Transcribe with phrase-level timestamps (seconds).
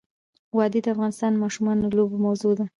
[0.57, 2.65] وادي د افغان ماشومانو د لوبو موضوع ده.